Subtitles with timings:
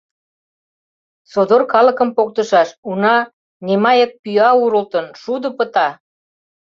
[1.31, 3.15] Содор калыкым поктышаш, уна
[3.65, 5.87] Немайык пӱя урылтын, шудо пыта!..